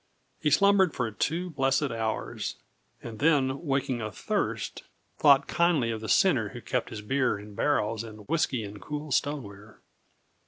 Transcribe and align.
He 0.39 0.49
slumbered 0.49 0.95
for 0.95 1.11
two 1.11 1.51
blessed 1.51 1.91
hours, 1.91 2.55
and 3.03 3.19
then 3.19 3.63
waking 3.63 4.01
athirst, 4.01 4.81
thought 5.19 5.45
kindly 5.47 5.91
of 5.91 6.01
the 6.01 6.09
sinner 6.09 6.49
who 6.49 6.59
kept 6.61 6.89
his 6.89 7.03
beer 7.03 7.37
in 7.37 7.53
barrels 7.53 8.03
and 8.03 8.27
whisky 8.27 8.63
in 8.63 8.79
cool 8.79 9.11
stoneware. 9.11 9.77